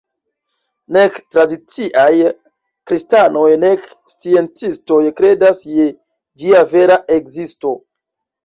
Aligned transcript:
Nek 0.95 1.19
tradiciaj 1.35 2.13
kristanoj 2.91 3.45
nek 3.65 3.85
sciencistoj 4.15 5.01
kredas 5.21 5.63
je 5.77 5.89
ĝia 6.45 6.65
vera 6.75 6.99
ekzisto. 7.21 7.77